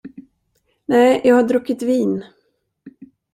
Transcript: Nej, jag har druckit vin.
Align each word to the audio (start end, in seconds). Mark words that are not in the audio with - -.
Nej, 0.85 1.21
jag 1.23 1.35
har 1.35 1.43
druckit 1.43 1.81
vin. 1.81 2.25